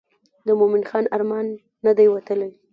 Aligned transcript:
د 0.45 0.47
مومن 0.59 0.83
خان 0.89 1.05
ارمان 1.15 1.45
نه 1.85 1.91
دی 1.97 2.05
وتلی. 2.09 2.51